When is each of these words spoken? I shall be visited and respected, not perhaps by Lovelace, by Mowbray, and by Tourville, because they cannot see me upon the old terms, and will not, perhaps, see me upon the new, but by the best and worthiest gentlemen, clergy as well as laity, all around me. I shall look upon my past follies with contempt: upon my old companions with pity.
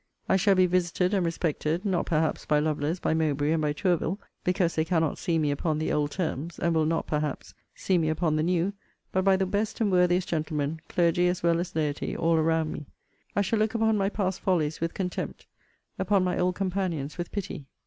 I 0.27 0.35
shall 0.35 0.55
be 0.55 0.65
visited 0.65 1.13
and 1.13 1.23
respected, 1.23 1.85
not 1.85 2.07
perhaps 2.07 2.47
by 2.47 2.57
Lovelace, 2.57 2.99
by 2.99 3.13
Mowbray, 3.13 3.51
and 3.51 3.61
by 3.61 3.71
Tourville, 3.71 4.19
because 4.43 4.73
they 4.73 4.83
cannot 4.83 5.19
see 5.19 5.37
me 5.37 5.51
upon 5.51 5.77
the 5.77 5.93
old 5.93 6.09
terms, 6.09 6.57
and 6.57 6.73
will 6.73 6.87
not, 6.87 7.05
perhaps, 7.05 7.53
see 7.75 7.99
me 7.99 8.09
upon 8.09 8.35
the 8.35 8.41
new, 8.41 8.73
but 9.11 9.23
by 9.23 9.35
the 9.35 9.45
best 9.45 9.79
and 9.79 9.91
worthiest 9.91 10.27
gentlemen, 10.29 10.81
clergy 10.89 11.27
as 11.27 11.43
well 11.43 11.59
as 11.59 11.75
laity, 11.75 12.17
all 12.17 12.33
around 12.37 12.71
me. 12.71 12.87
I 13.35 13.41
shall 13.41 13.59
look 13.59 13.75
upon 13.75 13.95
my 13.95 14.09
past 14.09 14.39
follies 14.39 14.81
with 14.81 14.95
contempt: 14.95 15.45
upon 15.99 16.23
my 16.23 16.35
old 16.39 16.55
companions 16.55 17.19
with 17.19 17.31
pity. 17.31 17.67